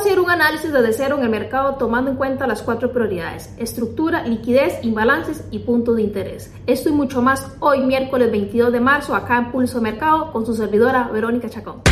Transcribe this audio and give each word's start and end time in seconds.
hacer 0.00 0.18
un 0.18 0.30
análisis 0.30 0.72
desde 0.72 0.94
cero 0.94 1.16
en 1.18 1.24
el 1.24 1.28
mercado 1.28 1.74
tomando 1.74 2.10
en 2.10 2.16
cuenta 2.16 2.46
las 2.46 2.62
cuatro 2.62 2.90
prioridades, 2.90 3.52
estructura, 3.58 4.22
liquidez, 4.26 4.82
imbalances 4.82 5.44
y 5.50 5.58
punto 5.58 5.92
de 5.92 6.00
interés. 6.02 6.50
Esto 6.66 6.88
y 6.88 6.92
mucho 6.92 7.20
más 7.20 7.46
hoy 7.60 7.80
miércoles 7.80 8.30
22 8.30 8.72
de 8.72 8.80
marzo 8.80 9.14
acá 9.14 9.36
en 9.36 9.52
Pulso 9.52 9.82
Mercado 9.82 10.32
con 10.32 10.46
su 10.46 10.54
servidora 10.54 11.10
Verónica 11.12 11.50
Chacón. 11.50 11.82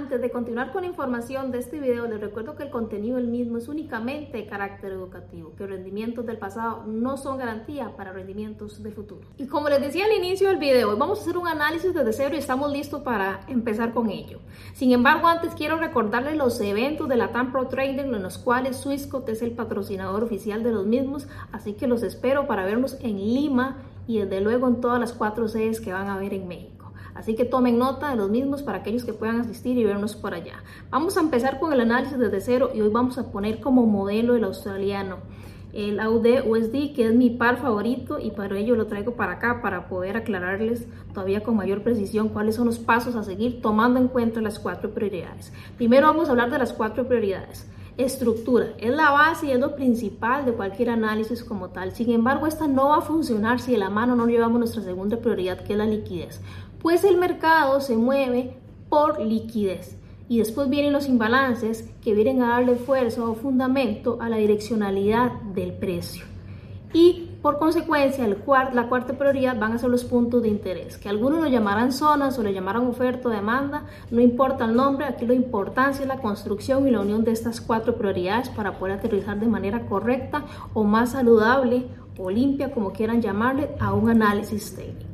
Antes 0.00 0.22
de 0.22 0.30
continuar 0.30 0.72
con 0.72 0.80
la 0.80 0.88
información 0.88 1.52
de 1.52 1.58
este 1.58 1.78
video, 1.78 2.06
les 2.06 2.18
recuerdo 2.18 2.56
que 2.56 2.62
el 2.62 2.70
contenido 2.70 3.16
del 3.16 3.26
mismo 3.26 3.58
es 3.58 3.68
únicamente 3.68 4.38
de 4.38 4.46
carácter 4.46 4.92
educativo, 4.92 5.52
que 5.58 5.66
rendimientos 5.66 6.24
del 6.24 6.38
pasado 6.38 6.84
no 6.86 7.18
son 7.18 7.36
garantía 7.36 7.94
para 7.98 8.10
rendimientos 8.10 8.82
del 8.82 8.94
futuro. 8.94 9.28
Y 9.36 9.46
como 9.46 9.68
les 9.68 9.82
decía 9.82 10.06
al 10.06 10.12
inicio 10.12 10.48
del 10.48 10.56
video, 10.56 10.88
hoy 10.88 10.98
vamos 10.98 11.18
a 11.18 11.22
hacer 11.22 11.36
un 11.36 11.46
análisis 11.46 11.92
desde 11.92 12.14
cero 12.14 12.34
y 12.34 12.38
estamos 12.38 12.72
listos 12.72 13.02
para 13.02 13.42
empezar 13.46 13.92
con 13.92 14.08
ello. 14.08 14.38
Sin 14.72 14.90
embargo, 14.92 15.28
antes 15.28 15.54
quiero 15.54 15.76
recordarles 15.76 16.34
los 16.34 16.58
eventos 16.62 17.06
de 17.06 17.16
la 17.16 17.30
TAM 17.30 17.52
Pro 17.52 17.68
Trading 17.68 18.14
en 18.14 18.22
los 18.22 18.38
cuales 18.38 18.78
Swissquote 18.78 19.32
es 19.32 19.42
el 19.42 19.52
patrocinador 19.52 20.24
oficial 20.24 20.62
de 20.62 20.72
los 20.72 20.86
mismos, 20.86 21.28
así 21.52 21.74
que 21.74 21.86
los 21.86 22.02
espero 22.02 22.46
para 22.46 22.64
vernos 22.64 22.96
en 23.02 23.18
Lima 23.18 23.82
y 24.06 24.20
desde 24.20 24.40
luego 24.40 24.66
en 24.66 24.80
todas 24.80 24.98
las 24.98 25.12
cuatro 25.12 25.46
sedes 25.46 25.78
que 25.78 25.92
van 25.92 26.08
a 26.08 26.16
ver 26.16 26.32
en 26.32 26.48
México. 26.48 26.79
Así 27.14 27.34
que 27.34 27.44
tomen 27.44 27.78
nota 27.78 28.10
de 28.10 28.16
los 28.16 28.30
mismos 28.30 28.62
para 28.62 28.78
aquellos 28.78 29.04
que 29.04 29.12
puedan 29.12 29.40
asistir 29.40 29.76
y 29.76 29.84
vernos 29.84 30.16
por 30.16 30.34
allá. 30.34 30.62
Vamos 30.90 31.16
a 31.16 31.20
empezar 31.20 31.58
con 31.58 31.72
el 31.72 31.80
análisis 31.80 32.18
desde 32.18 32.40
cero 32.40 32.70
y 32.74 32.80
hoy 32.80 32.90
vamos 32.90 33.18
a 33.18 33.30
poner 33.30 33.60
como 33.60 33.86
modelo 33.86 34.36
el 34.36 34.44
australiano. 34.44 35.18
El 35.72 36.00
AUD 36.00 36.48
USD, 36.48 36.94
que 36.94 37.06
es 37.06 37.14
mi 37.14 37.30
par 37.30 37.58
favorito, 37.58 38.18
y 38.18 38.32
para 38.32 38.58
ello 38.58 38.74
lo 38.74 38.86
traigo 38.86 39.12
para 39.14 39.34
acá 39.34 39.60
para 39.62 39.88
poder 39.88 40.16
aclararles 40.16 40.86
todavía 41.14 41.44
con 41.44 41.56
mayor 41.56 41.84
precisión 41.84 42.28
cuáles 42.28 42.56
son 42.56 42.66
los 42.66 42.80
pasos 42.80 43.14
a 43.14 43.22
seguir 43.22 43.62
tomando 43.62 44.00
en 44.00 44.08
cuenta 44.08 44.40
las 44.40 44.58
cuatro 44.58 44.90
prioridades. 44.90 45.52
Primero 45.76 46.08
vamos 46.08 46.28
a 46.28 46.32
hablar 46.32 46.50
de 46.50 46.58
las 46.58 46.72
cuatro 46.72 47.06
prioridades. 47.06 47.68
Estructura 47.96 48.68
es 48.78 48.90
la 48.90 49.10
base 49.10 49.46
y 49.46 49.50
es 49.52 49.60
lo 49.60 49.76
principal 49.76 50.44
de 50.44 50.52
cualquier 50.52 50.90
análisis 50.90 51.44
como 51.44 51.68
tal. 51.68 51.92
Sin 51.92 52.10
embargo, 52.10 52.46
esta 52.46 52.66
no 52.66 52.88
va 52.88 52.98
a 52.98 53.02
funcionar 53.02 53.60
si 53.60 53.72
de 53.72 53.78
la 53.78 53.90
mano 53.90 54.16
no 54.16 54.26
llevamos 54.26 54.58
nuestra 54.58 54.82
segunda 54.82 55.18
prioridad, 55.18 55.60
que 55.60 55.74
es 55.74 55.78
la 55.78 55.86
liquidez 55.86 56.40
pues 56.80 57.04
el 57.04 57.16
mercado 57.16 57.80
se 57.80 57.96
mueve 57.96 58.56
por 58.88 59.20
liquidez. 59.20 59.96
Y 60.28 60.38
después 60.38 60.68
vienen 60.68 60.92
los 60.92 61.08
imbalances 61.08 61.90
que 62.02 62.14
vienen 62.14 62.42
a 62.42 62.50
darle 62.50 62.76
fuerza 62.76 63.24
o 63.24 63.34
fundamento 63.34 64.18
a 64.20 64.28
la 64.28 64.36
direccionalidad 64.36 65.32
del 65.54 65.72
precio. 65.72 66.24
Y 66.92 67.30
por 67.42 67.58
consecuencia, 67.58 68.26
la 68.28 68.88
cuarta 68.88 69.16
prioridad 69.16 69.58
van 69.58 69.72
a 69.72 69.78
ser 69.78 69.90
los 69.90 70.04
puntos 70.04 70.42
de 70.42 70.48
interés, 70.48 70.98
que 70.98 71.08
algunos 71.08 71.40
lo 71.40 71.48
llamarán 71.48 71.90
zonas 71.90 72.38
o 72.38 72.42
le 72.42 72.52
llamarán 72.52 72.86
oferta 72.86 73.28
o 73.28 73.30
demanda, 73.30 73.84
no 74.10 74.20
importa 74.20 74.66
el 74.66 74.74
nombre, 74.74 75.06
aquí 75.06 75.24
lo 75.24 75.32
importante 75.32 76.02
es 76.02 76.08
la 76.08 76.18
construcción 76.18 76.86
y 76.86 76.90
la 76.90 77.00
unión 77.00 77.24
de 77.24 77.30
estas 77.30 77.60
cuatro 77.60 77.94
prioridades 77.96 78.50
para 78.50 78.78
poder 78.78 78.98
aterrizar 78.98 79.38
de 79.38 79.46
manera 79.46 79.86
correcta 79.86 80.44
o 80.74 80.84
más 80.84 81.12
saludable 81.12 81.86
o 82.18 82.30
limpia, 82.30 82.72
como 82.72 82.92
quieran 82.92 83.22
llamarle, 83.22 83.70
a 83.78 83.94
un 83.94 84.10
análisis 84.10 84.74
técnico. 84.74 85.09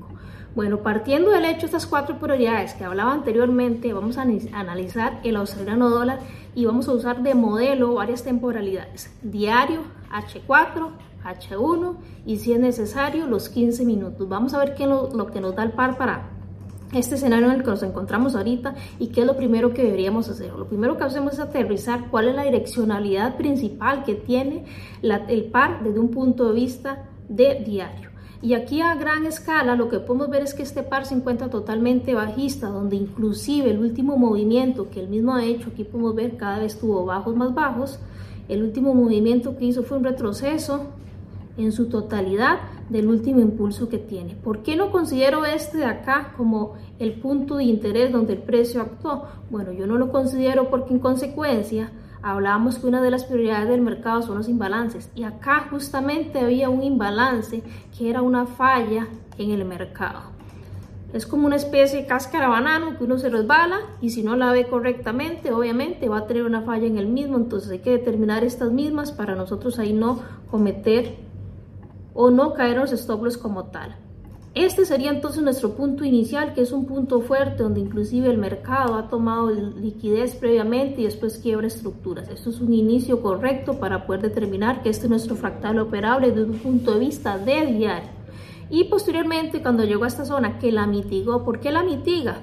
Bueno, 0.57 0.79
partiendo 0.79 1.33
del 1.33 1.45
hecho 1.45 1.61
de 1.61 1.67
estas 1.67 1.87
cuatro 1.87 2.19
prioridades 2.19 2.73
que 2.73 2.83
hablaba 2.83 3.13
anteriormente, 3.13 3.93
vamos 3.93 4.17
a 4.17 4.23
analizar 4.23 5.21
el 5.23 5.37
australiano 5.37 5.91
dólar 5.91 6.21
y 6.55 6.65
vamos 6.65 6.89
a 6.89 6.93
usar 6.93 7.23
de 7.23 7.35
modelo 7.35 7.93
varias 7.93 8.25
temporalidades, 8.25 9.15
diario, 9.21 9.83
H4, 10.11 10.93
H1 11.23 11.97
y 12.25 12.39
si 12.39 12.55
es 12.55 12.59
necesario 12.59 13.27
los 13.27 13.51
15 13.51 13.85
minutos. 13.85 14.27
Vamos 14.31 14.55
a 14.55 14.59
ver 14.59 14.75
qué 14.75 14.85
es 14.85 14.89
lo, 14.89 15.27
que 15.27 15.43
nos 15.43 15.55
da 15.55 15.63
el 15.63 15.73
par 15.73 15.99
para 15.99 16.31
este 16.95 17.17
escenario 17.17 17.49
en 17.49 17.53
el 17.53 17.63
que 17.63 17.69
nos 17.69 17.83
encontramos 17.83 18.35
ahorita 18.35 18.77
y 18.99 19.09
qué 19.09 19.21
es 19.21 19.27
lo 19.27 19.37
primero 19.37 19.75
que 19.75 19.83
deberíamos 19.83 20.31
hacer. 20.31 20.55
Lo 20.55 20.69
primero 20.69 20.97
que 20.97 21.05
hacemos 21.05 21.35
es 21.35 21.41
aterrizar 21.41 22.09
cuál 22.11 22.29
es 22.29 22.35
la 22.35 22.45
direccionalidad 22.45 23.37
principal 23.37 24.05
que 24.05 24.15
tiene 24.15 24.65
el 25.03 25.45
par 25.51 25.85
desde 25.85 26.01
un 26.01 26.09
punto 26.09 26.49
de 26.49 26.55
vista 26.55 27.05
de 27.29 27.63
diario. 27.63 28.16
Y 28.43 28.55
aquí 28.55 28.83
a 28.83 28.95
gran 28.95 29.25
escala 29.25 29.77
lo 29.77 29.89
que 29.89 29.99
podemos 29.99 30.29
ver 30.29 30.43
es 30.43 30.55
que 30.55 30.63
este 30.63 30.83
par 30.83 31.07
se 31.07 31.15
encuentra 31.15 31.49
totalmente 31.49 32.15
bajista, 32.15 32.69
donde 32.69 32.97
inclusive 32.97 33.71
el 33.71 33.79
último 33.79 34.17
movimiento 34.19 34.91
que 34.91 35.01
él 35.01 35.09
mismo 35.09 35.35
ha 35.35 35.45
hecho, 35.45 35.71
aquí 35.71 35.85
podemos 35.85 36.15
ver 36.15 36.37
cada 36.37 36.59
vez 36.59 36.79
tuvo 36.79 37.05
bajos 37.07 37.35
más 37.35 37.55
bajos, 37.55 37.99
el 38.49 38.63
último 38.63 38.95
movimiento 38.95 39.57
que 39.57 39.65
hizo 39.65 39.83
fue 39.83 39.99
un 39.99 40.05
retroceso 40.05 40.87
en 41.57 41.73
su 41.73 41.89
totalidad 41.89 42.59
del 42.91 43.09
último 43.09 43.41
impulso 43.41 43.89
que 43.89 43.99
tiene. 43.99 44.35
¿Por 44.35 44.63
qué 44.63 44.77
no 44.77 44.93
considero 44.93 45.45
este 45.45 45.79
de 45.79 45.87
acá 45.87 46.35
como 46.37 46.75
el 46.99 47.15
punto 47.15 47.57
de 47.57 47.65
interés 47.65 48.13
donde 48.13 48.35
el 48.35 48.43
precio 48.43 48.83
actuó? 48.83 49.25
Bueno, 49.51 49.73
yo 49.73 49.87
no 49.87 49.97
lo 49.97 50.13
considero 50.13 50.69
porque 50.69 50.93
en 50.93 51.01
consecuencia 51.01 51.91
hablábamos 52.31 52.79
que 52.79 52.89
una 52.89 53.01
de 53.01 53.11
las 53.11 53.25
prioridades 53.25 53.69
del 53.69 53.83
mercado 53.83 54.21
son 54.23 54.39
los 54.39 54.49
imbalances 54.49 55.11
y 55.15 55.23
acá 55.23 55.69
justamente 55.71 56.41
había 56.41 56.69
un 56.69 56.83
imbalance 56.83 57.63
que 57.97 58.11
era 58.11 58.21
una 58.21 58.47
falla 58.47 59.07
en 59.39 59.51
el 59.53 59.65
mercado. 59.65 60.21
Es 61.13 61.25
como 61.25 61.47
una 61.47 61.55
especie 61.55 62.01
de 62.01 62.07
cáscara 62.07 62.49
banano 62.49 62.99
que 62.99 63.05
uno 63.05 63.19
se 63.19 63.31
resbala 63.31 63.79
y 64.01 64.11
si 64.11 64.25
no 64.25 64.35
la 64.35 64.51
ve 64.51 64.67
correctamente, 64.67 65.53
obviamente 65.53 66.09
va 66.09 66.19
a 66.19 66.27
tener 66.27 66.45
una 66.45 66.63
falla 66.63 66.87
en 66.87 66.99
el 66.99 67.07
mismo. 67.07 67.37
Entonces 67.37 67.71
hay 67.71 67.79
que 67.79 67.93
determinar 67.93 68.43
estas 68.43 68.73
mismas 68.73 69.13
para 69.13 69.37
nosotros 69.37 69.79
ahí 69.79 69.93
no 69.93 70.21
cometer 70.51 71.17
o 72.13 72.31
no 72.31 72.55
caer 72.55 72.75
en 72.75 72.81
los 72.81 72.93
stop 72.93 73.23
loss 73.23 73.39
como 73.39 73.67
tal. 73.67 73.95
Este 74.57 74.87
sería 74.87 75.11
entonces 75.11 75.43
nuestro 75.43 75.75
punto 75.75 76.03
inicial, 76.03 76.55
que 76.55 76.63
es 76.63 76.73
un 76.73 76.87
punto 76.87 77.21
fuerte 77.21 77.63
donde 77.63 77.81
inclusive 77.81 78.31
el 78.31 78.39
mercado 78.39 78.95
ha 78.95 79.07
tomado 79.11 79.51
liquidez 79.51 80.35
previamente 80.35 81.03
y 81.03 81.05
después 81.05 81.37
quiebra 81.37 81.67
estructuras. 81.67 82.31
Esto 82.31 82.49
es 82.49 82.63
un 82.63 82.73
inicio 82.73 83.21
correcto 83.21 83.79
para 83.79 84.07
poder 84.07 84.23
determinar 84.23 84.83
que 84.83 84.89
este 84.89 85.05
es 85.05 85.11
nuestro 85.11 85.37
fractal 85.37 85.79
operable 85.79 86.31
desde 86.31 86.45
un 86.45 86.59
punto 86.59 86.95
de 86.95 87.01
vista 87.01 87.37
de 87.37 87.67
diario. 87.67 88.09
Y 88.71 88.85
posteriormente, 88.85 89.61
cuando 89.61 89.85
llegó 89.85 90.05
a 90.05 90.09
esta 90.09 90.25
zona, 90.25 90.59
que 90.59 90.73
la 90.73 90.87
mitigó, 90.87 91.45
¿por 91.45 91.61
qué 91.61 91.71
la 91.71 91.83
mitiga? 91.83 92.41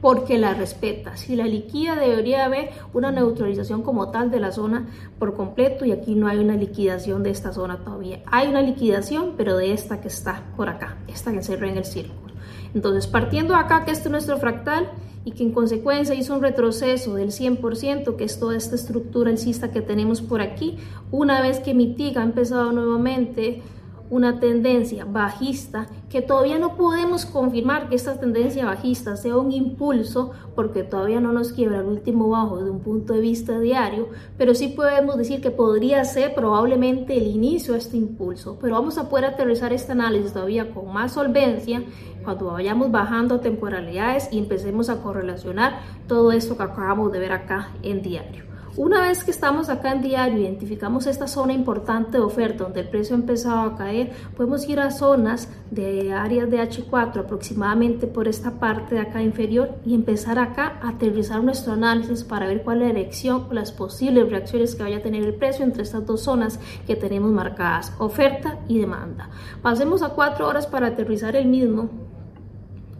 Porque 0.00 0.38
la 0.38 0.54
respeta. 0.54 1.16
Si 1.16 1.34
la 1.34 1.46
liquida 1.46 1.96
debería 1.96 2.44
haber 2.44 2.70
una 2.92 3.10
neutralización 3.10 3.82
como 3.82 4.10
tal 4.10 4.30
de 4.30 4.40
la 4.40 4.52
zona 4.52 4.86
por 5.18 5.34
completo 5.34 5.84
y 5.84 5.92
aquí 5.92 6.14
no 6.14 6.28
hay 6.28 6.38
una 6.38 6.56
liquidación 6.56 7.22
de 7.22 7.30
esta 7.30 7.52
zona 7.52 7.78
todavía. 7.78 8.20
Hay 8.26 8.48
una 8.48 8.62
liquidación, 8.62 9.34
pero 9.36 9.56
de 9.56 9.72
esta 9.72 10.00
que 10.00 10.08
está 10.08 10.42
por 10.56 10.68
acá, 10.68 10.98
esta 11.08 11.32
que 11.32 11.42
se 11.42 11.54
en 11.54 11.76
el 11.76 11.84
círculo. 11.84 12.34
Entonces, 12.74 13.06
partiendo 13.06 13.54
acá 13.56 13.84
que 13.84 13.90
este 13.90 14.04
es 14.08 14.10
nuestro 14.12 14.38
fractal 14.38 14.88
y 15.24 15.32
que 15.32 15.42
en 15.42 15.52
consecuencia 15.52 16.14
hizo 16.14 16.34
un 16.34 16.42
retroceso 16.42 17.14
del 17.14 17.30
100%, 17.30 18.16
que 18.16 18.24
es 18.24 18.38
toda 18.38 18.56
esta 18.56 18.76
estructura 18.76 19.30
alcista 19.30 19.70
que 19.70 19.80
tenemos 19.80 20.22
por 20.22 20.40
aquí, 20.40 20.78
una 21.10 21.42
vez 21.42 21.60
que 21.60 21.74
mitiga 21.74 22.20
ha 22.20 22.24
empezado 22.24 22.72
nuevamente 22.72 23.62
una 24.10 24.40
tendencia 24.40 25.04
bajista 25.04 25.86
que 26.08 26.22
todavía 26.22 26.58
no 26.58 26.76
podemos 26.76 27.26
confirmar 27.26 27.88
que 27.88 27.96
esta 27.96 28.18
tendencia 28.18 28.64
bajista 28.64 29.16
sea 29.16 29.36
un 29.36 29.52
impulso 29.52 30.32
porque 30.54 30.82
todavía 30.82 31.20
no 31.20 31.32
nos 31.32 31.52
quiebra 31.52 31.80
el 31.80 31.86
último 31.86 32.28
bajo 32.28 32.62
de 32.62 32.70
un 32.70 32.80
punto 32.80 33.12
de 33.12 33.20
vista 33.20 33.58
diario, 33.58 34.08
pero 34.36 34.54
sí 34.54 34.68
podemos 34.68 35.16
decir 35.16 35.40
que 35.40 35.50
podría 35.50 36.04
ser 36.04 36.34
probablemente 36.34 37.16
el 37.16 37.26
inicio 37.26 37.74
de 37.74 37.80
este 37.80 37.96
impulso, 37.96 38.58
pero 38.60 38.74
vamos 38.74 38.98
a 38.98 39.08
poder 39.08 39.26
aterrizar 39.26 39.72
este 39.72 39.92
análisis 39.92 40.32
todavía 40.32 40.72
con 40.72 40.92
más 40.92 41.12
solvencia 41.12 41.82
cuando 42.24 42.46
vayamos 42.46 42.90
bajando 42.90 43.40
temporalidades 43.40 44.28
y 44.32 44.38
empecemos 44.38 44.88
a 44.88 45.02
correlacionar 45.02 45.80
todo 46.06 46.32
esto 46.32 46.56
que 46.56 46.62
acabamos 46.62 47.12
de 47.12 47.18
ver 47.18 47.32
acá 47.32 47.70
en 47.82 48.02
diario. 48.02 48.48
Una 48.78 49.00
vez 49.00 49.24
que 49.24 49.32
estamos 49.32 49.70
acá 49.70 49.90
en 49.90 50.02
diario, 50.02 50.38
identificamos 50.38 51.08
esta 51.08 51.26
zona 51.26 51.52
importante 51.52 52.12
de 52.12 52.22
oferta 52.22 52.62
donde 52.62 52.82
el 52.82 52.88
precio 52.88 53.16
ha 53.16 53.18
empezado 53.18 53.62
a 53.62 53.76
caer, 53.76 54.12
podemos 54.36 54.68
ir 54.68 54.78
a 54.78 54.92
zonas 54.92 55.48
de 55.72 56.12
áreas 56.12 56.48
de 56.48 56.58
H4 56.58 57.18
aproximadamente 57.18 58.06
por 58.06 58.28
esta 58.28 58.52
parte 58.60 58.94
de 58.94 59.00
acá 59.00 59.20
inferior 59.20 59.74
y 59.84 59.96
empezar 59.96 60.38
acá 60.38 60.78
a 60.80 60.90
aterrizar 60.90 61.42
nuestro 61.42 61.72
análisis 61.72 62.22
para 62.22 62.46
ver 62.46 62.62
cuál 62.62 62.82
es 62.82 62.86
la 62.86 62.94
dirección 62.94 63.48
o 63.50 63.52
las 63.52 63.72
posibles 63.72 64.30
reacciones 64.30 64.76
que 64.76 64.84
vaya 64.84 64.98
a 64.98 65.02
tener 65.02 65.24
el 65.24 65.34
precio 65.34 65.64
entre 65.64 65.82
estas 65.82 66.06
dos 66.06 66.20
zonas 66.20 66.60
que 66.86 66.94
tenemos 66.94 67.32
marcadas, 67.32 67.92
oferta 67.98 68.60
y 68.68 68.78
demanda. 68.78 69.28
Pasemos 69.60 70.04
a 70.04 70.10
cuatro 70.10 70.46
horas 70.46 70.68
para 70.68 70.86
aterrizar 70.86 71.34
el 71.34 71.48
mismo 71.48 71.90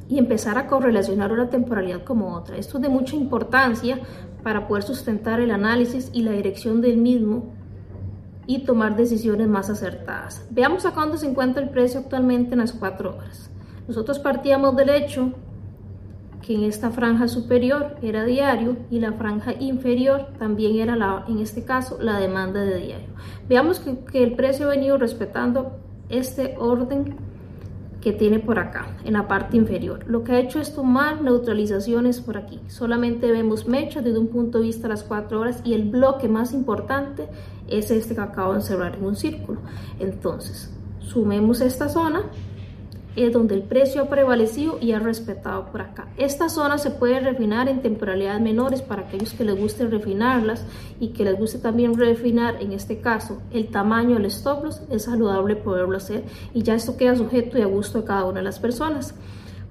y 0.08 0.19
empezar 0.19 0.58
a 0.58 0.67
correlacionar 0.67 1.32
una 1.32 1.50
temporalidad 1.50 2.03
como 2.03 2.35
otra. 2.35 2.56
Esto 2.56 2.79
es 2.79 2.82
de 2.82 2.88
mucha 2.88 3.14
importancia 3.14 4.00
para 4.49 4.67
poder 4.67 4.83
sustentar 4.83 5.41
el 5.41 5.50
análisis 5.50 6.09
y 6.15 6.23
la 6.23 6.33
dirección 6.33 6.81
del 6.81 6.97
mismo 6.97 7.53
y 8.47 8.61
tomar 8.61 8.97
decisiones 8.97 9.47
más 9.47 9.69
acertadas. 9.69 10.43
Veamos 10.49 10.87
a 10.87 10.93
cuándo 10.93 11.19
se 11.19 11.29
encuentra 11.29 11.62
el 11.62 11.69
precio 11.69 12.00
actualmente 12.00 12.55
en 12.55 12.61
las 12.61 12.73
4 12.73 13.15
horas. 13.15 13.50
Nosotros 13.87 14.19
partíamos 14.19 14.75
del 14.75 14.89
hecho 14.89 15.35
que 16.41 16.55
en 16.55 16.62
esta 16.62 16.91
franja 16.91 17.29
superior 17.29 17.97
era 18.00 18.25
diario 18.25 18.79
y 18.91 19.00
la 19.00 19.12
franja 19.12 19.53
inferior 19.53 20.29
también 20.39 20.77
era 20.77 20.97
la, 20.97 21.27
en 21.29 21.41
este 21.41 21.65
caso 21.65 21.99
la 22.01 22.19
demanda 22.19 22.62
de 22.62 22.79
diario. 22.79 23.09
Veamos 23.51 23.81
que, 23.81 23.99
que 23.99 24.23
el 24.23 24.35
precio 24.35 24.65
ha 24.65 24.71
venido 24.71 24.97
respetando 24.97 25.79
este 26.09 26.56
orden 26.59 27.17
que 28.00 28.12
tiene 28.12 28.39
por 28.39 28.59
acá 28.59 28.87
en 29.05 29.15
la 29.15 29.27
parte 29.27 29.56
inferior. 29.56 30.05
Lo 30.06 30.23
que 30.23 30.33
ha 30.33 30.39
hecho 30.39 30.61
es 30.61 30.75
tomar 30.75 31.21
neutralizaciones 31.21 32.21
por 32.21 32.37
aquí. 32.37 32.61
Solamente 32.69 33.31
vemos 33.31 33.67
mechas 33.67 34.05
desde 34.05 34.19
un 34.19 34.29
punto 34.29 34.59
de 34.59 34.65
vista 34.65 34.87
a 34.87 34.91
las 34.91 35.03
4 35.03 35.41
horas 35.41 35.61
y 35.65 35.75
el 35.75 35.89
bloque 35.89 36.29
más 36.29 36.53
importante 36.53 37.29
es 37.69 37.91
este 37.91 38.15
que 38.15 38.21
acabo 38.21 38.55
de 38.55 38.62
cerrar 38.62 38.97
en 38.97 39.05
un 39.05 39.17
círculo. 39.17 39.61
Entonces, 39.99 40.71
sumemos 41.00 41.61
esta 41.61 41.89
zona 41.89 42.23
es 43.25 43.32
donde 43.32 43.55
el 43.55 43.62
precio 43.62 44.03
ha 44.03 44.09
prevalecido 44.09 44.79
y 44.81 44.93
ha 44.93 44.99
respetado 44.99 45.67
por 45.67 45.81
acá. 45.81 46.09
Esta 46.17 46.49
zona 46.49 46.79
se 46.79 46.91
puede 46.91 47.20
refinar 47.20 47.69
en 47.69 47.82
temporalidades 47.82 48.41
menores 48.41 48.82
para 48.82 49.03
aquellos 49.03 49.32
que 49.32 49.44
les 49.44 49.59
guste 49.59 49.87
refinarlas 49.87 50.65
y 51.00 51.09
que 51.09 51.25
les 51.25 51.38
guste 51.38 51.59
también 51.59 51.97
refinar, 51.97 52.56
en 52.61 52.73
este 52.73 53.00
caso, 53.00 53.41
el 53.50 53.69
tamaño 53.69 54.17
del 54.17 54.26
stop 54.26 54.65
loss, 54.65 54.82
es 54.91 55.05
saludable 55.05 55.56
poderlo 55.56 55.97
hacer 55.97 56.25
y 56.55 56.62
ya 56.62 56.75
esto 56.75 56.97
queda 56.97 57.17
sujeto 57.17 57.59
y 57.59 57.62
a 57.62 57.67
gusto 57.67 58.00
de 58.00 58.05
cada 58.05 58.25
una 58.25 58.38
de 58.38 58.44
las 58.44 58.59
personas. 58.59 59.15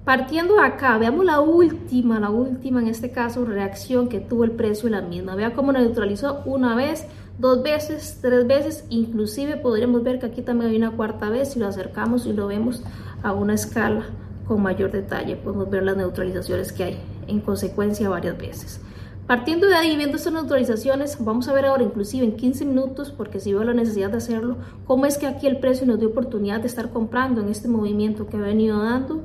Partiendo 0.04 0.54
de 0.54 0.62
acá, 0.62 0.96
veamos 0.96 1.22
la 1.22 1.40
última, 1.40 2.18
la 2.18 2.30
última 2.30 2.80
en 2.80 2.88
este 2.88 3.10
caso, 3.10 3.44
reacción 3.44 4.08
que 4.08 4.20
tuvo 4.20 4.44
el 4.44 4.52
precio 4.52 4.88
la 4.88 5.02
misma. 5.02 5.34
Vea 5.34 5.52
cómo 5.52 5.70
neutralizó 5.70 6.40
una 6.46 6.74
vez, 6.74 7.06
dos 7.38 7.62
veces, 7.62 8.18
tres 8.20 8.46
veces, 8.46 8.84
inclusive 8.90 9.56
podríamos 9.56 10.02
ver 10.02 10.18
que 10.18 10.26
aquí 10.26 10.42
también 10.42 10.70
hay 10.70 10.76
una 10.76 10.90
cuarta 10.92 11.30
vez 11.30 11.52
si 11.52 11.58
lo 11.58 11.66
acercamos 11.66 12.26
y 12.26 12.32
lo 12.32 12.46
vemos 12.46 12.82
a 13.22 13.32
una 13.32 13.54
escala 13.54 14.06
con 14.46 14.62
mayor 14.62 14.90
detalle, 14.90 15.36
podemos 15.36 15.70
ver 15.70 15.82
las 15.82 15.96
neutralizaciones 15.96 16.72
que 16.72 16.84
hay 16.84 16.98
en 17.26 17.40
consecuencia 17.40 18.08
varias 18.08 18.38
veces. 18.38 18.80
Partiendo 19.26 19.66
de 19.66 19.74
ahí, 19.74 19.94
viendo 19.94 20.16
estas 20.16 20.32
neutralizaciones, 20.32 21.22
vamos 21.22 21.48
a 21.48 21.52
ver 21.52 21.66
ahora 21.66 21.82
inclusive 21.82 22.24
en 22.24 22.34
15 22.34 22.64
minutos, 22.64 23.10
porque 23.10 23.40
si 23.40 23.52
veo 23.52 23.62
la 23.62 23.74
necesidad 23.74 24.08
de 24.10 24.16
hacerlo, 24.16 24.56
cómo 24.86 25.04
es 25.04 25.18
que 25.18 25.26
aquí 25.26 25.46
el 25.46 25.58
precio 25.58 25.86
nos 25.86 25.98
dio 25.98 26.08
oportunidad 26.08 26.60
de 26.60 26.66
estar 26.66 26.90
comprando 26.90 27.42
en 27.42 27.50
este 27.50 27.68
movimiento 27.68 28.26
que 28.26 28.38
ha 28.38 28.40
venido 28.40 28.82
dando 28.82 29.22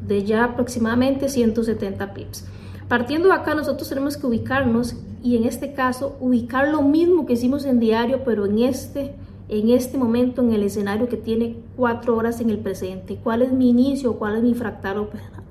de 0.00 0.24
ya 0.24 0.44
aproximadamente 0.44 1.28
170 1.28 2.14
pips. 2.14 2.46
Partiendo 2.88 3.28
de 3.28 3.34
acá, 3.34 3.54
nosotros 3.54 3.88
tenemos 3.88 4.16
que 4.16 4.26
ubicarnos 4.26 4.96
y 5.22 5.36
en 5.36 5.44
este 5.44 5.72
caso 5.72 6.16
ubicar 6.20 6.68
lo 6.68 6.82
mismo 6.82 7.26
que 7.26 7.34
hicimos 7.34 7.64
en 7.64 7.80
diario, 7.80 8.22
pero 8.24 8.46
en 8.46 8.58
este 8.58 9.14
en 9.48 9.68
este 9.68 9.98
momento 9.98 10.40
en 10.40 10.52
el 10.52 10.62
escenario 10.62 11.10
que 11.10 11.18
tiene 11.18 11.56
cuatro 11.76 12.16
horas 12.16 12.40
en 12.40 12.48
el 12.48 12.58
presente, 12.58 13.18
cuál 13.22 13.42
es 13.42 13.52
mi 13.52 13.68
inicio, 13.68 14.14
cuál 14.14 14.36
es 14.36 14.42
mi 14.42 14.54
fractal 14.54 15.08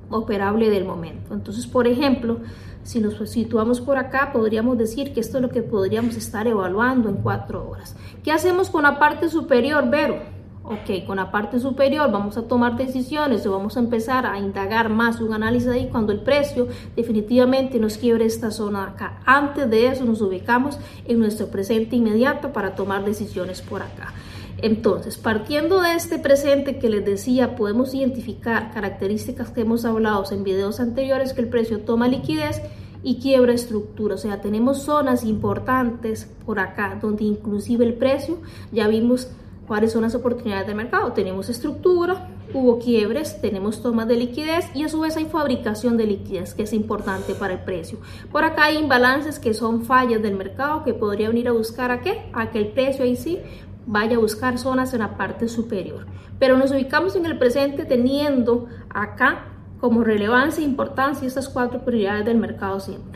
operable 0.09 0.71
del 0.71 0.85
momento. 0.85 1.35
Entonces, 1.35 1.67
por 1.67 1.85
ejemplo, 1.85 2.39
si 2.81 2.99
nos 2.99 3.29
situamos 3.29 3.79
por 3.79 3.99
acá, 3.99 4.31
podríamos 4.33 4.77
decir 4.79 5.13
que 5.13 5.19
esto 5.19 5.37
es 5.37 5.43
lo 5.43 5.49
que 5.49 5.61
podríamos 5.61 6.15
estar 6.15 6.47
evaluando 6.47 7.09
en 7.09 7.17
cuatro 7.17 7.69
horas. 7.69 7.95
¿Qué 8.23 8.31
hacemos 8.31 8.71
con 8.71 8.83
la 8.83 8.97
parte 8.97 9.29
superior, 9.29 9.87
Vero? 9.87 10.15
Ok, 10.63 11.05
con 11.05 11.17
la 11.17 11.31
parte 11.31 11.59
superior 11.59 12.11
vamos 12.11 12.37
a 12.37 12.43
tomar 12.43 12.77
decisiones 12.77 13.45
o 13.45 13.51
vamos 13.51 13.77
a 13.77 13.79
empezar 13.79 14.25
a 14.25 14.39
indagar 14.39 14.89
más 14.89 15.19
un 15.19 15.33
análisis 15.33 15.69
ahí 15.69 15.87
cuando 15.91 16.11
el 16.11 16.19
precio 16.19 16.67
definitivamente 16.95 17.79
nos 17.79 17.97
quiebre 17.97 18.25
esta 18.25 18.51
zona 18.51 18.83
acá. 18.83 19.19
Antes 19.25 19.69
de 19.69 19.87
eso 19.87 20.05
nos 20.05 20.21
ubicamos 20.21 20.77
en 21.05 21.19
nuestro 21.19 21.47
presente 21.47 21.95
inmediato 21.95 22.53
para 22.53 22.75
tomar 22.75 23.03
decisiones 23.03 23.61
por 23.61 23.81
acá. 23.81 24.13
Entonces, 24.57 25.17
partiendo 25.17 25.81
de 25.81 25.93
este 25.95 26.19
presente 26.19 26.77
que 26.77 26.89
les 26.89 27.03
decía, 27.03 27.55
podemos 27.55 27.95
identificar 27.95 28.71
características 28.71 29.49
que 29.49 29.61
hemos 29.61 29.85
hablado 29.85 30.23
en 30.31 30.43
videos 30.43 30.79
anteriores 30.79 31.33
que 31.33 31.41
el 31.41 31.49
precio 31.49 31.79
toma 31.79 32.07
liquidez 32.07 32.61
y 33.01 33.19
quiebra 33.19 33.53
estructura. 33.53 34.15
O 34.15 34.17
sea, 34.19 34.41
tenemos 34.41 34.83
zonas 34.83 35.23
importantes 35.23 36.29
por 36.45 36.59
acá 36.59 36.99
donde 37.01 37.23
inclusive 37.23 37.83
el 37.85 37.95
precio 37.95 38.37
ya 38.71 38.87
vimos 38.87 39.29
cuáles 39.71 39.93
son 39.93 40.01
las 40.01 40.15
oportunidades 40.15 40.67
de 40.67 40.75
mercado. 40.75 41.13
Tenemos 41.13 41.47
estructura, 41.47 42.27
hubo 42.53 42.77
quiebres, 42.77 43.39
tenemos 43.39 43.81
tomas 43.81 44.05
de 44.05 44.17
liquidez 44.17 44.65
y 44.75 44.83
a 44.83 44.89
su 44.89 44.99
vez 44.99 45.15
hay 45.15 45.27
fabricación 45.27 45.95
de 45.95 46.07
liquidez 46.07 46.53
que 46.53 46.63
es 46.63 46.73
importante 46.73 47.35
para 47.35 47.53
el 47.53 47.61
precio. 47.61 47.97
Por 48.33 48.43
acá 48.43 48.65
hay 48.65 48.79
imbalances 48.79 49.39
que 49.39 49.53
son 49.53 49.85
fallas 49.85 50.21
del 50.21 50.35
mercado 50.35 50.83
que 50.83 50.93
podría 50.93 51.29
venir 51.29 51.47
a 51.47 51.53
buscar 51.53 51.89
a 51.89 52.01
qué? 52.01 52.29
A 52.33 52.51
que 52.51 52.59
el 52.59 52.67
precio 52.73 53.05
ahí 53.05 53.15
sí 53.15 53.39
vaya 53.85 54.17
a 54.17 54.19
buscar 54.19 54.57
zonas 54.57 54.93
en 54.93 54.99
la 54.99 55.15
parte 55.15 55.47
superior. 55.47 56.05
Pero 56.37 56.57
nos 56.57 56.71
ubicamos 56.71 57.15
en 57.15 57.25
el 57.25 57.39
presente 57.39 57.85
teniendo 57.85 58.67
acá 58.89 59.45
como 59.79 60.03
relevancia 60.03 60.61
e 60.61 60.67
importancia 60.67 61.25
estas 61.25 61.47
cuatro 61.47 61.85
prioridades 61.85 62.25
del 62.25 62.39
mercado 62.39 62.81
siempre. 62.81 63.10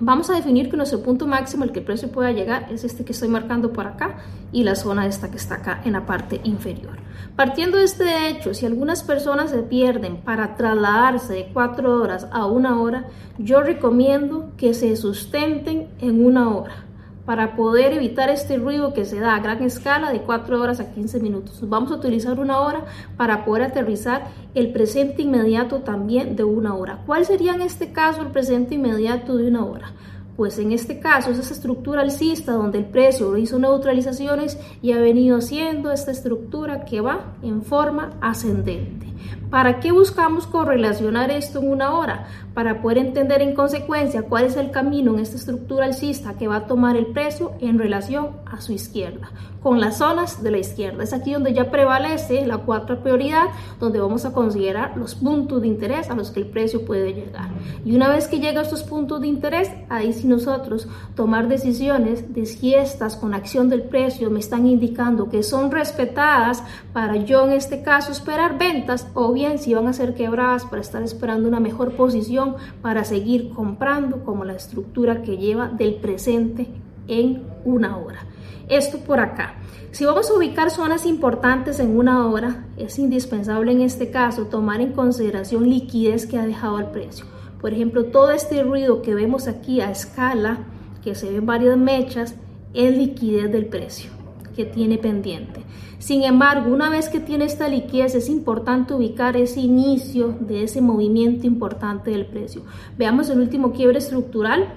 Vamos 0.00 0.30
a 0.30 0.34
definir 0.34 0.70
que 0.70 0.76
nuestro 0.76 1.02
punto 1.02 1.26
máximo 1.26 1.64
al 1.64 1.72
que 1.72 1.80
el 1.80 1.84
precio 1.84 2.10
pueda 2.10 2.32
llegar 2.32 2.66
es 2.72 2.82
este 2.82 3.04
que 3.04 3.12
estoy 3.12 3.28
marcando 3.28 3.72
por 3.72 3.86
acá 3.86 4.18
y 4.50 4.64
la 4.64 4.74
zona 4.74 5.06
esta 5.06 5.30
que 5.30 5.36
está 5.36 5.56
acá 5.56 5.80
en 5.84 5.92
la 5.92 6.06
parte 6.06 6.40
inferior. 6.44 6.98
Partiendo 7.36 7.78
de 7.78 7.84
este 7.84 8.28
hecho, 8.28 8.52
si 8.54 8.66
algunas 8.66 9.02
personas 9.02 9.50
se 9.50 9.62
pierden 9.62 10.16
para 10.16 10.56
trasladarse 10.56 11.34
de 11.34 11.50
4 11.52 12.02
horas 12.02 12.26
a 12.32 12.46
una 12.46 12.80
hora, 12.80 13.06
yo 13.38 13.62
recomiendo 13.62 14.52
que 14.56 14.74
se 14.74 14.96
sustenten 14.96 15.88
en 16.00 16.24
una 16.24 16.48
hora 16.54 16.91
para 17.24 17.54
poder 17.54 17.92
evitar 17.92 18.30
este 18.30 18.56
ruido 18.56 18.92
que 18.92 19.04
se 19.04 19.20
da 19.20 19.34
a 19.34 19.40
gran 19.40 19.62
escala 19.62 20.12
de 20.12 20.22
4 20.22 20.60
horas 20.60 20.80
a 20.80 20.90
15 20.90 21.20
minutos. 21.20 21.60
Vamos 21.68 21.92
a 21.92 21.96
utilizar 21.96 22.40
una 22.40 22.60
hora 22.60 22.84
para 23.16 23.44
poder 23.44 23.64
aterrizar 23.64 24.28
el 24.54 24.72
presente 24.72 25.22
inmediato 25.22 25.80
también 25.80 26.34
de 26.34 26.44
una 26.44 26.74
hora. 26.74 27.02
¿Cuál 27.06 27.24
sería 27.24 27.54
en 27.54 27.62
este 27.62 27.92
caso 27.92 28.22
el 28.22 28.28
presente 28.28 28.74
inmediato 28.74 29.36
de 29.36 29.46
una 29.48 29.64
hora? 29.64 29.92
Pues 30.36 30.58
en 30.58 30.72
este 30.72 30.98
caso 30.98 31.30
es 31.30 31.38
esa 31.38 31.52
estructura 31.52 32.00
alcista 32.00 32.52
donde 32.52 32.78
el 32.78 32.86
precio 32.86 33.36
hizo 33.36 33.58
neutralizaciones 33.58 34.58
y 34.80 34.92
ha 34.92 34.98
venido 34.98 35.36
haciendo 35.36 35.92
esta 35.92 36.10
estructura 36.10 36.84
que 36.84 37.02
va 37.02 37.34
en 37.42 37.62
forma 37.62 38.12
ascendente. 38.20 39.11
¿Para 39.50 39.80
qué 39.80 39.92
buscamos 39.92 40.46
correlacionar 40.46 41.30
esto 41.30 41.60
en 41.60 41.70
una 41.70 41.92
hora? 41.92 42.26
Para 42.54 42.80
poder 42.80 42.98
entender 42.98 43.42
en 43.42 43.54
consecuencia 43.54 44.22
cuál 44.22 44.44
es 44.44 44.56
el 44.56 44.70
camino 44.70 45.12
en 45.12 45.20
esta 45.20 45.36
estructura 45.36 45.86
alcista 45.86 46.38
que 46.38 46.48
va 46.48 46.56
a 46.56 46.66
tomar 46.66 46.96
el 46.96 47.06
precio 47.06 47.52
en 47.60 47.78
relación 47.78 48.30
a 48.46 48.60
su 48.60 48.72
izquierda, 48.72 49.30
con 49.62 49.80
las 49.80 49.98
zonas 49.98 50.42
de 50.42 50.50
la 50.50 50.58
izquierda. 50.58 51.04
Es 51.04 51.12
aquí 51.12 51.32
donde 51.32 51.52
ya 51.52 51.70
prevalece 51.70 52.46
la 52.46 52.58
cuarta 52.58 53.02
prioridad, 53.02 53.48
donde 53.78 54.00
vamos 54.00 54.24
a 54.24 54.32
considerar 54.32 54.96
los 54.96 55.14
puntos 55.14 55.60
de 55.60 55.68
interés 55.68 56.10
a 56.10 56.14
los 56.14 56.30
que 56.30 56.40
el 56.40 56.46
precio 56.46 56.84
puede 56.84 57.12
llegar. 57.12 57.50
Y 57.84 57.94
una 57.94 58.08
vez 58.08 58.28
que 58.28 58.40
llega 58.40 58.60
a 58.60 58.64
estos 58.64 58.82
puntos 58.82 59.20
de 59.20 59.28
interés, 59.28 59.70
ahí 59.88 60.12
sí 60.12 60.26
nosotros 60.26 60.88
tomar 61.14 61.48
decisiones 61.48 62.32
de 62.34 62.46
si 62.46 62.74
estas 62.74 63.16
con 63.16 63.34
acción 63.34 63.68
del 63.68 63.82
precio 63.82 64.30
me 64.30 64.40
están 64.40 64.66
indicando 64.66 65.28
que 65.28 65.42
son 65.42 65.70
respetadas 65.70 66.62
para 66.92 67.16
yo 67.16 67.44
en 67.44 67.52
este 67.52 67.82
caso 67.82 68.12
esperar 68.12 68.58
ventas 68.58 69.06
o 69.14 69.32
bien 69.32 69.58
si 69.58 69.74
van 69.74 69.86
a 69.86 69.92
ser 69.92 70.14
quebradas 70.14 70.64
para 70.64 70.80
estar 70.80 71.02
esperando 71.02 71.48
una 71.48 71.60
mejor 71.60 71.92
posición 71.92 72.56
para 72.80 73.04
seguir 73.04 73.50
comprando 73.50 74.24
como 74.24 74.44
la 74.44 74.54
estructura 74.54 75.22
que 75.22 75.36
lleva 75.36 75.68
del 75.68 75.96
presente 75.96 76.68
en 77.08 77.42
una 77.64 77.98
hora. 77.98 78.20
Esto 78.68 78.98
por 78.98 79.20
acá. 79.20 79.54
Si 79.90 80.04
vamos 80.06 80.30
a 80.30 80.34
ubicar 80.34 80.70
zonas 80.70 81.04
importantes 81.04 81.78
en 81.78 81.96
una 81.98 82.26
hora, 82.26 82.66
es 82.76 82.98
indispensable 82.98 83.72
en 83.72 83.82
este 83.82 84.10
caso 84.10 84.46
tomar 84.46 84.80
en 84.80 84.92
consideración 84.92 85.68
liquidez 85.68 86.26
que 86.26 86.38
ha 86.38 86.46
dejado 86.46 86.78
el 86.78 86.86
precio. 86.86 87.26
Por 87.60 87.72
ejemplo, 87.72 88.06
todo 88.06 88.30
este 88.30 88.62
ruido 88.62 89.02
que 89.02 89.14
vemos 89.14 89.48
aquí 89.48 89.80
a 89.80 89.90
escala, 89.90 90.60
que 91.04 91.14
se 91.14 91.30
ven 91.30 91.44
varias 91.44 91.76
mechas, 91.76 92.34
es 92.72 92.96
liquidez 92.96 93.52
del 93.52 93.66
precio 93.66 94.21
que 94.54 94.64
tiene 94.64 94.98
pendiente. 94.98 95.62
Sin 95.98 96.22
embargo, 96.22 96.72
una 96.72 96.90
vez 96.90 97.08
que 97.08 97.20
tiene 97.20 97.44
esta 97.44 97.68
liquidez, 97.68 98.14
es 98.14 98.28
importante 98.28 98.94
ubicar 98.94 99.36
ese 99.36 99.60
inicio 99.60 100.34
de 100.40 100.64
ese 100.64 100.80
movimiento 100.80 101.46
importante 101.46 102.10
del 102.10 102.26
precio. 102.26 102.62
Veamos 102.98 103.30
el 103.30 103.40
último 103.40 103.72
quiebre 103.72 103.98
estructural. 103.98 104.74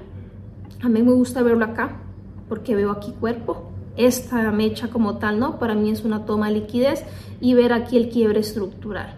A 0.82 0.90
mí 0.90 1.02
me 1.02 1.12
gusta 1.12 1.42
verlo 1.42 1.66
acá 1.66 2.02
porque 2.48 2.76
veo 2.76 2.92
aquí 2.92 3.12
cuerpo. 3.20 3.72
Esta 3.98 4.52
mecha 4.52 4.90
como 4.90 5.18
tal, 5.18 5.40
¿no? 5.40 5.58
Para 5.58 5.74
mí 5.74 5.90
es 5.90 6.04
una 6.04 6.26
toma 6.26 6.50
de 6.50 6.60
liquidez 6.60 7.04
y 7.40 7.54
ver 7.54 7.74
aquí 7.74 7.98
el 7.98 8.10
quiebre 8.10 8.42
estructural. 8.42 9.16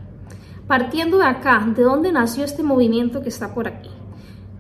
Partiendo 0.67 1.17
de 1.17 1.25
acá, 1.25 1.65
¿de 1.75 1.83
dónde 1.83 2.11
nació 2.11 2.43
este 2.43 2.61
movimiento 2.61 3.21
que 3.21 3.29
está 3.29 3.53
por 3.53 3.67
aquí? 3.67 3.89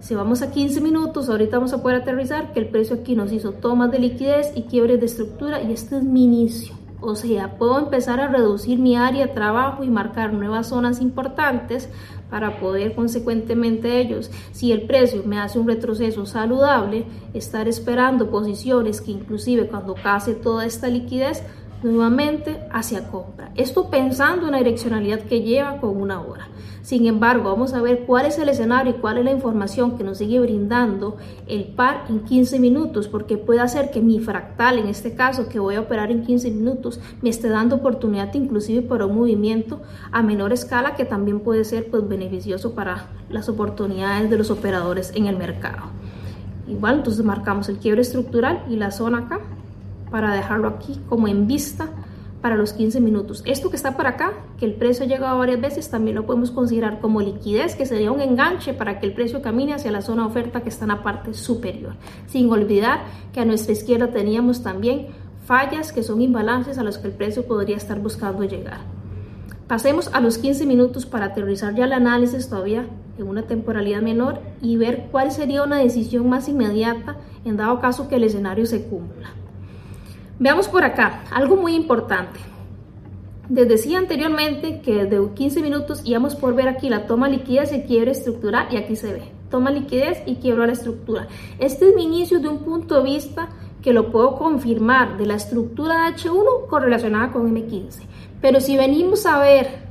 Si 0.07 0.15
vamos 0.15 0.41
a 0.41 0.51
15 0.51 0.79
minutos, 0.79 1.27
ahorita 1.27 1.57
vamos 1.57 1.73
a 1.73 1.81
poder 1.81 1.97
aterrizar 1.97 2.53
que 2.53 2.61
el 2.61 2.69
precio 2.69 2.95
aquí 2.95 3.13
nos 3.13 3.33
hizo 3.33 3.51
tomas 3.51 3.91
de 3.91 3.99
liquidez 3.99 4.53
y 4.55 4.61
quiebres 4.61 5.01
de 5.01 5.05
estructura 5.05 5.61
y 5.61 5.73
este 5.73 5.97
es 5.97 6.03
mi 6.03 6.23
inicio. 6.23 6.75
O 7.01 7.15
sea, 7.15 7.57
puedo 7.57 7.77
empezar 7.77 8.21
a 8.21 8.29
reducir 8.29 8.79
mi 8.79 8.95
área 8.95 9.27
de 9.27 9.33
trabajo 9.33 9.83
y 9.83 9.89
marcar 9.89 10.31
nuevas 10.31 10.67
zonas 10.67 11.01
importantes 11.01 11.89
para 12.29 12.61
poder 12.61 12.95
consecuentemente 12.95 13.99
ellos, 13.99 14.31
si 14.53 14.71
el 14.71 14.83
precio 14.83 15.23
me 15.25 15.39
hace 15.39 15.59
un 15.59 15.67
retroceso 15.67 16.25
saludable, 16.25 17.03
estar 17.33 17.67
esperando 17.67 18.31
posiciones 18.31 19.01
que 19.01 19.11
inclusive 19.11 19.67
cuando 19.67 19.93
case 19.93 20.35
toda 20.35 20.65
esta 20.65 20.87
liquidez 20.87 21.43
nuevamente 21.83 22.59
hacia 22.71 23.07
compra. 23.07 23.51
Esto 23.55 23.89
pensando 23.89 24.45
en 24.45 24.53
la 24.53 24.57
direccionalidad 24.57 25.21
que 25.21 25.41
lleva 25.41 25.79
con 25.79 25.99
una 26.01 26.21
hora. 26.21 26.47
Sin 26.81 27.05
embargo, 27.05 27.49
vamos 27.49 27.73
a 27.73 27.81
ver 27.81 28.05
cuál 28.05 28.25
es 28.25 28.39
el 28.39 28.47
escenario 28.47 28.93
y 28.93 28.99
cuál 28.99 29.17
es 29.17 29.25
la 29.25 29.31
información 29.31 29.97
que 29.97 30.03
nos 30.03 30.19
sigue 30.19 30.39
brindando 30.39 31.17
el 31.45 31.65
par 31.65 32.05
en 32.07 32.21
15 32.21 32.59
minutos, 32.59 33.09
porque 33.09 33.37
puede 33.37 33.59
hacer 33.59 33.91
que 33.91 33.99
mi 33.99 34.19
fractal, 34.19 34.79
en 34.79 34.87
este 34.87 35.13
caso 35.13 35.49
que 35.49 35.59
voy 35.59 35.75
a 35.75 35.81
operar 35.81 36.11
en 36.11 36.23
15 36.23 36.49
minutos, 36.51 37.01
me 37.21 37.29
esté 37.29 37.49
dando 37.49 37.75
oportunidad 37.75 38.33
inclusive 38.33 38.81
para 38.81 39.05
un 39.05 39.15
movimiento 39.15 39.81
a 40.11 40.23
menor 40.23 40.53
escala 40.53 40.95
que 40.95 41.03
también 41.03 41.41
puede 41.41 41.65
ser 41.65 41.91
pues, 41.91 42.07
beneficioso 42.07 42.73
para 42.73 43.07
las 43.29 43.49
oportunidades 43.49 44.29
de 44.29 44.37
los 44.37 44.49
operadores 44.49 45.11
en 45.13 45.25
el 45.25 45.35
mercado. 45.35 45.87
Igual, 46.69 46.95
entonces 46.95 47.23
marcamos 47.23 47.67
el 47.69 47.79
quiebre 47.79 48.01
estructural 48.01 48.63
y 48.69 48.77
la 48.77 48.91
zona 48.91 49.19
acá 49.19 49.39
para 50.11 50.33
dejarlo 50.33 50.67
aquí 50.67 50.99
como 51.07 51.27
en 51.27 51.47
vista 51.47 51.89
para 52.41 52.55
los 52.55 52.73
15 52.73 53.01
minutos. 53.01 53.41
Esto 53.45 53.69
que 53.69 53.75
está 53.75 53.97
para 53.97 54.11
acá, 54.11 54.33
que 54.57 54.65
el 54.65 54.75
precio 54.75 55.05
ha 55.05 55.07
llegado 55.07 55.37
varias 55.37 55.59
veces, 55.59 55.89
también 55.89 56.15
lo 56.15 56.25
podemos 56.25 56.51
considerar 56.51 56.99
como 56.99 57.21
liquidez, 57.21 57.75
que 57.75 57.85
sería 57.85 58.11
un 58.11 58.21
enganche 58.21 58.73
para 58.73 58.99
que 58.99 59.07
el 59.07 59.13
precio 59.13 59.41
camine 59.41 59.73
hacia 59.73 59.91
la 59.91 60.01
zona 60.01 60.23
de 60.23 60.29
oferta 60.29 60.61
que 60.61 60.69
está 60.69 60.85
en 60.85 60.89
la 60.89 61.03
parte 61.03 61.33
superior. 61.33 61.95
Sin 62.27 62.49
olvidar 62.49 63.01
que 63.33 63.39
a 63.39 63.45
nuestra 63.45 63.73
izquierda 63.73 64.11
teníamos 64.11 64.63
también 64.63 65.07
fallas 65.45 65.91
que 65.91 66.03
son 66.03 66.21
imbalances 66.21 66.77
a 66.77 66.83
los 66.83 66.97
que 66.97 67.07
el 67.07 67.13
precio 67.13 67.45
podría 67.45 67.77
estar 67.77 67.99
buscando 67.99 68.43
llegar. 68.43 68.81
Pasemos 69.67 70.09
a 70.13 70.21
los 70.21 70.37
15 70.37 70.65
minutos 70.65 71.05
para 71.05 71.25
aterrizar 71.25 71.75
ya 71.75 71.85
el 71.85 71.93
análisis 71.93 72.47
todavía 72.47 72.85
en 73.17 73.27
una 73.27 73.43
temporalidad 73.43 74.01
menor 74.01 74.39
y 74.61 74.77
ver 74.77 75.07
cuál 75.11 75.31
sería 75.31 75.63
una 75.63 75.79
decisión 75.79 76.29
más 76.29 76.47
inmediata 76.47 77.17
en 77.43 77.57
dado 77.57 77.79
caso 77.81 78.07
que 78.07 78.15
el 78.15 78.23
escenario 78.23 78.65
se 78.65 78.83
cumpla. 78.83 79.33
Veamos 80.39 80.67
por 80.67 80.83
acá, 80.83 81.23
algo 81.31 81.55
muy 81.55 81.73
importante. 81.73 82.39
Les 83.49 83.67
decía 83.67 83.97
anteriormente 83.97 84.81
que 84.81 85.05
de 85.05 85.33
15 85.33 85.63
minutos 85.63 86.03
íbamos 86.05 86.35
por 86.35 86.53
ver 86.53 86.67
aquí 86.67 86.89
la 86.89 87.07
toma 87.07 87.27
liquidez 87.27 87.73
y 87.73 87.81
quiebre 87.81 88.11
estructural 88.11 88.67
y 88.69 88.77
aquí 88.77 88.95
se 88.95 89.13
ve. 89.13 89.31
Toma 89.49 89.71
liquidez 89.71 90.21
y 90.27 90.35
quiebra 90.35 90.67
la 90.67 90.73
estructura. 90.73 91.27
Este 91.57 91.89
es 91.89 91.95
mi 91.95 92.03
inicio 92.03 92.39
de 92.39 92.49
un 92.49 92.59
punto 92.59 92.97
de 92.97 93.03
vista 93.03 93.49
que 93.81 93.93
lo 93.93 94.11
puedo 94.11 94.35
confirmar 94.35 95.17
de 95.17 95.25
la 95.25 95.33
estructura 95.33 96.05
de 96.05 96.15
H1 96.15 96.67
correlacionada 96.69 97.31
con 97.31 97.51
M15. 97.51 98.01
Pero 98.39 98.59
si 98.59 98.77
venimos 98.77 99.25
a 99.25 99.39
ver 99.39 99.87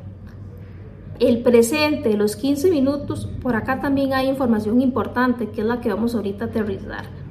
el 1.19 1.43
presente 1.43 2.17
los 2.17 2.37
15 2.37 2.71
minutos, 2.71 3.27
por 3.43 3.57
acá 3.57 3.81
también 3.81 4.13
hay 4.13 4.29
información 4.29 4.81
importante 4.81 5.49
que 5.49 5.63
es 5.63 5.67
la 5.67 5.81
que 5.81 5.89
vamos 5.89 6.15
ahorita 6.15 6.45
a 6.45 6.49
aterrizar 6.49 7.26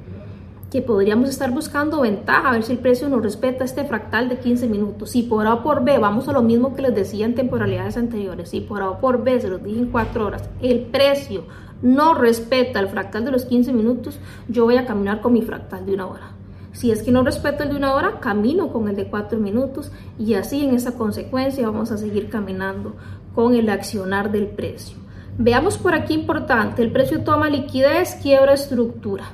que 0.70 0.82
podríamos 0.82 1.28
estar 1.28 1.52
buscando 1.52 2.00
ventaja, 2.00 2.48
a 2.48 2.52
ver 2.52 2.62
si 2.64 2.72
el 2.72 2.78
precio 2.78 3.08
nos 3.08 3.22
respeta 3.22 3.64
este 3.64 3.84
fractal 3.84 4.28
de 4.28 4.38
15 4.38 4.66
minutos. 4.66 5.10
Si 5.10 5.22
por 5.22 5.46
A 5.46 5.54
o 5.54 5.62
por 5.62 5.84
B, 5.84 5.98
vamos 5.98 6.28
a 6.28 6.32
lo 6.32 6.42
mismo 6.42 6.74
que 6.74 6.82
les 6.82 6.94
decía 6.94 7.24
en 7.24 7.34
temporalidades 7.34 7.96
anteriores, 7.96 8.50
si 8.50 8.60
por 8.60 8.82
A 8.82 8.90
o 8.90 8.98
por 8.98 9.22
B, 9.22 9.40
se 9.40 9.48
los 9.48 9.62
dije 9.62 9.78
en 9.78 9.90
4 9.90 10.26
horas, 10.26 10.48
el 10.60 10.80
precio 10.80 11.44
no 11.82 12.14
respeta 12.14 12.80
el 12.80 12.88
fractal 12.88 13.24
de 13.24 13.30
los 13.30 13.44
15 13.44 13.72
minutos, 13.72 14.18
yo 14.48 14.64
voy 14.64 14.76
a 14.76 14.86
caminar 14.86 15.20
con 15.20 15.32
mi 15.32 15.42
fractal 15.42 15.86
de 15.86 15.94
una 15.94 16.06
hora. 16.06 16.32
Si 16.72 16.90
es 16.90 17.02
que 17.02 17.10
no 17.10 17.22
respeto 17.22 17.62
el 17.62 17.70
de 17.70 17.76
una 17.76 17.94
hora, 17.94 18.20
camino 18.20 18.70
con 18.72 18.88
el 18.88 18.96
de 18.96 19.08
4 19.08 19.38
minutos 19.38 19.92
y 20.18 20.34
así 20.34 20.62
en 20.62 20.74
esa 20.74 20.92
consecuencia 20.92 21.66
vamos 21.66 21.90
a 21.90 21.96
seguir 21.96 22.28
caminando 22.28 22.96
con 23.34 23.54
el 23.54 23.70
accionar 23.70 24.30
del 24.30 24.48
precio. 24.48 24.98
Veamos 25.38 25.78
por 25.78 25.94
aquí 25.94 26.14
importante, 26.14 26.82
el 26.82 26.92
precio 26.92 27.22
toma 27.22 27.48
liquidez, 27.48 28.16
quiebra 28.16 28.52
estructura. 28.52 29.24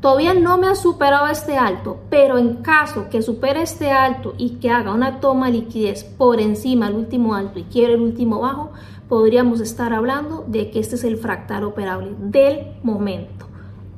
Todavía 0.00 0.34
no 0.34 0.58
me 0.58 0.68
ha 0.68 0.74
superado 0.74 1.26
este 1.26 1.56
alto, 1.56 1.98
pero 2.10 2.36
en 2.36 2.56
caso 2.56 3.08
que 3.08 3.22
supere 3.22 3.62
este 3.62 3.90
alto 3.90 4.34
y 4.36 4.56
que 4.56 4.70
haga 4.70 4.92
una 4.92 5.20
toma 5.20 5.46
de 5.46 5.52
liquidez 5.52 6.04
por 6.04 6.40
encima 6.40 6.86
del 6.86 6.96
último 6.96 7.34
alto 7.34 7.58
y 7.58 7.64
quiebre 7.64 7.94
el 7.94 8.02
último 8.02 8.40
bajo, 8.40 8.72
podríamos 9.08 9.60
estar 9.60 9.94
hablando 9.94 10.44
de 10.46 10.70
que 10.70 10.80
este 10.80 10.96
es 10.96 11.04
el 11.04 11.16
fractal 11.16 11.64
operable 11.64 12.14
del 12.18 12.74
momento. 12.82 13.46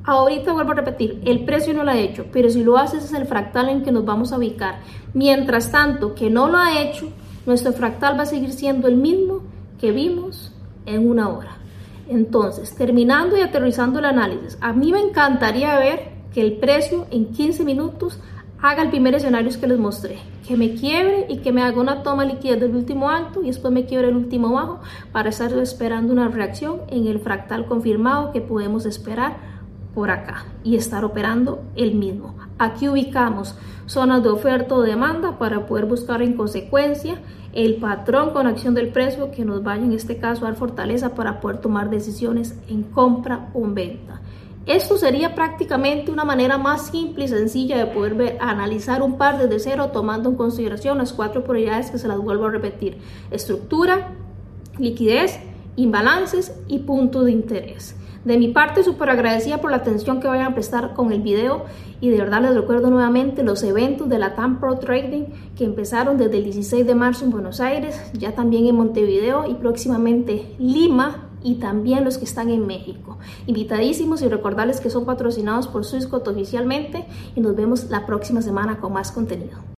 Ahorita 0.05 0.53
vuelvo 0.53 0.71
a 0.71 0.75
repetir, 0.75 1.21
el 1.25 1.45
precio 1.45 1.73
no 1.73 1.83
lo 1.83 1.91
ha 1.91 1.97
hecho, 1.97 2.25
pero 2.31 2.49
si 2.49 2.63
lo 2.63 2.77
hace 2.77 2.97
es 2.97 3.13
el 3.13 3.27
fractal 3.27 3.69
en 3.69 3.83
que 3.83 3.91
nos 3.91 4.05
vamos 4.05 4.31
a 4.31 4.37
ubicar. 4.37 4.79
Mientras 5.13 5.71
tanto 5.71 6.15
que 6.15 6.29
no 6.29 6.47
lo 6.47 6.57
ha 6.57 6.81
hecho, 6.81 7.09
nuestro 7.45 7.73
fractal 7.73 8.17
va 8.17 8.23
a 8.23 8.25
seguir 8.25 8.51
siendo 8.53 8.87
el 8.87 8.95
mismo 8.95 9.41
que 9.79 9.91
vimos 9.91 10.53
en 10.85 11.07
una 11.07 11.29
hora. 11.29 11.58
Entonces, 12.09 12.75
terminando 12.75 13.37
y 13.37 13.41
aterrizando 13.41 13.99
el 13.99 14.05
análisis, 14.05 14.57
a 14.61 14.73
mí 14.73 14.91
me 14.91 14.99
encantaría 14.99 15.77
ver 15.77 16.11
que 16.33 16.41
el 16.41 16.57
precio 16.57 17.05
en 17.11 17.27
15 17.31 17.63
minutos 17.63 18.19
haga 18.61 18.81
el 18.81 18.89
primer 18.89 19.15
escenario 19.15 19.51
que 19.59 19.67
les 19.67 19.79
mostré, 19.79 20.17
que 20.45 20.57
me 20.57 20.73
quiebre 20.73 21.27
y 21.29 21.37
que 21.37 21.51
me 21.51 21.61
haga 21.61 21.79
una 21.79 22.03
toma 22.03 22.25
liquidez 22.25 22.59
del 22.59 22.75
último 22.75 23.09
alto 23.09 23.41
y 23.41 23.47
después 23.47 23.73
me 23.73 23.85
quiebre 23.85 24.09
el 24.09 24.15
último 24.15 24.51
bajo 24.51 24.79
para 25.11 25.29
estar 25.29 25.53
esperando 25.53 26.11
una 26.11 26.27
reacción 26.27 26.81
en 26.89 27.07
el 27.07 27.19
fractal 27.19 27.67
confirmado 27.67 28.31
que 28.31 28.41
podemos 28.41 28.85
esperar 28.85 29.58
por 29.93 30.11
acá 30.11 30.45
y 30.63 30.75
estar 30.75 31.03
operando 31.03 31.63
el 31.75 31.95
mismo. 31.95 32.35
Aquí 32.57 32.87
ubicamos 32.87 33.55
zonas 33.85 34.23
de 34.23 34.29
oferta 34.29 34.75
o 34.75 34.81
demanda 34.81 35.37
para 35.37 35.65
poder 35.65 35.85
buscar 35.85 36.21
en 36.21 36.33
consecuencia 36.33 37.19
el 37.53 37.77
patrón 37.77 38.31
con 38.31 38.47
acción 38.47 38.75
del 38.75 38.89
precio 38.89 39.31
que 39.31 39.45
nos 39.45 39.63
vaya 39.63 39.83
en 39.83 39.93
este 39.93 40.17
caso 40.17 40.45
a 40.45 40.49
dar 40.49 40.57
fortaleza 40.57 41.15
para 41.15 41.39
poder 41.41 41.57
tomar 41.57 41.89
decisiones 41.89 42.59
en 42.67 42.83
compra 42.83 43.49
o 43.53 43.63
en 43.65 43.73
venta. 43.73 44.21
Esto 44.65 44.97
sería 44.97 45.33
prácticamente 45.33 46.11
una 46.11 46.25
manera 46.25 46.59
más 46.59 46.87
simple 46.87 47.25
y 47.25 47.27
sencilla 47.27 47.77
de 47.77 47.87
poder 47.87 48.13
ver, 48.13 48.37
analizar 48.39 49.01
un 49.01 49.17
par 49.17 49.39
desde 49.39 49.59
cero 49.59 49.89
tomando 49.91 50.29
en 50.29 50.35
consideración 50.35 50.99
las 50.99 51.11
cuatro 51.11 51.43
prioridades 51.43 51.89
que 51.89 51.97
se 51.97 52.07
las 52.07 52.19
vuelvo 52.19 52.45
a 52.45 52.51
repetir. 52.51 52.99
Estructura, 53.31 54.09
liquidez, 54.77 55.39
imbalances 55.75 56.53
y 56.67 56.79
punto 56.79 57.23
de 57.23 57.31
interés. 57.31 57.95
De 58.25 58.37
mi 58.37 58.49
parte, 58.49 58.83
súper 58.83 59.09
agradecida 59.09 59.59
por 59.59 59.71
la 59.71 59.77
atención 59.77 60.19
que 60.19 60.27
vayan 60.27 60.51
a 60.51 60.53
prestar 60.53 60.93
con 60.93 61.11
el 61.13 61.21
video 61.21 61.65
y 62.01 62.09
de 62.09 62.17
verdad 62.17 62.41
les 62.41 62.53
recuerdo 62.53 62.89
nuevamente 62.89 63.43
los 63.43 63.63
eventos 63.63 64.09
de 64.09 64.19
la 64.19 64.35
TAM 64.35 64.59
Pro 64.59 64.77
Trading 64.77 65.25
que 65.55 65.63
empezaron 65.63 66.17
desde 66.17 66.37
el 66.37 66.43
16 66.43 66.85
de 66.85 66.95
marzo 66.95 67.25
en 67.25 67.31
Buenos 67.31 67.61
Aires, 67.61 67.99
ya 68.13 68.33
también 68.33 68.65
en 68.65 68.75
Montevideo 68.75 69.49
y 69.49 69.53
próximamente 69.55 70.53
Lima 70.59 71.29
y 71.41 71.55
también 71.55 72.03
los 72.03 72.17
que 72.17 72.25
están 72.25 72.49
en 72.49 72.67
México. 72.67 73.17
Invitadísimos 73.47 74.21
y 74.21 74.27
recordarles 74.27 74.81
que 74.81 74.89
son 74.89 75.05
patrocinados 75.05 75.67
por 75.67 75.85
Swissquote 75.85 76.29
oficialmente 76.29 77.05
y 77.35 77.39
nos 77.39 77.55
vemos 77.55 77.89
la 77.89 78.05
próxima 78.05 78.41
semana 78.41 78.79
con 78.79 78.93
más 78.93 79.13
contenido. 79.13 79.78